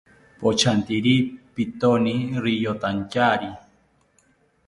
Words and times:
Pochantiri 0.39 1.15
pitoni 1.55 2.15
riyotantyari 2.43 3.49